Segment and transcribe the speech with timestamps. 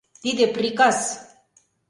[0.21, 0.97] Тиде приказ!